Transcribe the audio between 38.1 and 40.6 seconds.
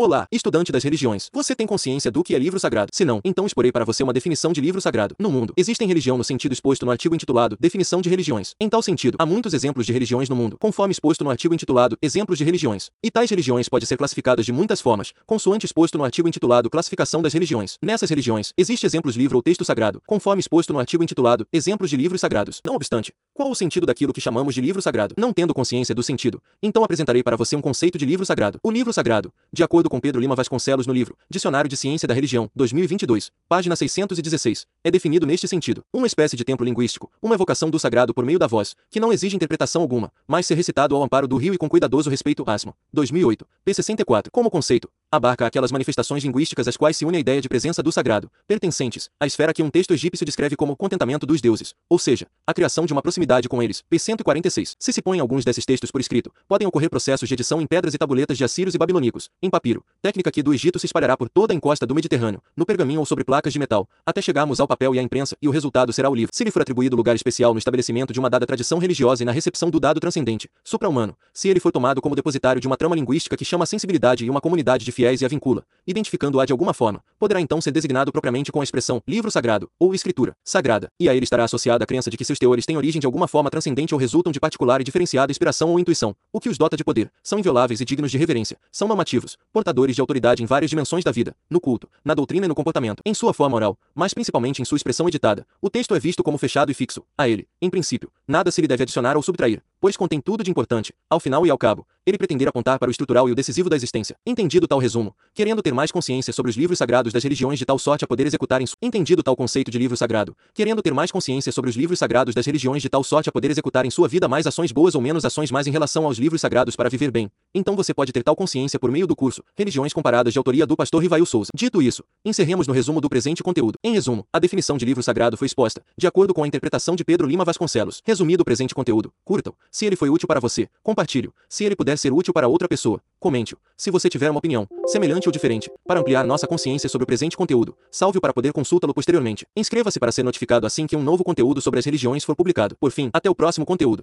por meio da voz, que não exige interpretação alguma, mas ser